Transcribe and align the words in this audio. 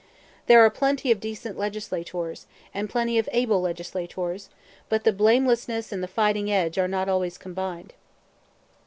There 0.47 0.61
are 0.65 0.71
plenty 0.71 1.11
of 1.11 1.19
decent 1.19 1.59
legislators, 1.59 2.47
and 2.73 2.89
plenty 2.89 3.19
of 3.19 3.29
able 3.31 3.61
legislators; 3.61 4.49
but 4.89 5.03
the 5.03 5.13
blamelessness 5.13 5.91
and 5.91 6.01
the 6.01 6.07
fighting 6.07 6.49
edge 6.51 6.79
are 6.79 6.87
not 6.87 7.07
always 7.07 7.37
combined. 7.37 7.93